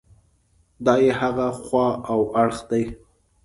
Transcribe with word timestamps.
دا 0.85 0.93
یې 1.03 1.11
هغه 1.21 1.47
خوا 1.63 1.87
او 2.11 2.19
اړخ 2.41 2.57
دی. 2.71 2.83